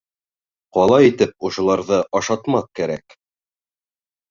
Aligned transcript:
Ҡалай 0.77 1.09
итеп 1.09 1.45
ошоларҙы 1.51 2.01
ашатмаҡ 2.21 2.73
кәрәк? 2.83 3.19